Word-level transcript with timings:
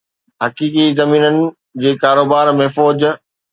حقيقي 0.43 0.85
زمينن 0.99 1.37
جي 1.85 1.91
ڪاروبار 2.07 2.45
۾ 2.63 2.65
فوج 2.81 2.99